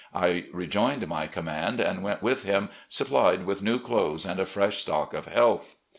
I 0.15 0.45
rejoined 0.51 1.07
my 1.07 1.27
command 1.27 1.79
and 1.79 2.01
went 2.01 2.23
with 2.23 2.41
him, 2.41 2.69
supplied 2.89 3.45
with 3.45 3.61
new 3.61 3.77
clothes 3.77 4.25
and 4.25 4.39
a 4.39 4.47
fresh 4.47 4.79
stock 4.79 5.13
of 5.13 5.27
health. 5.27 5.75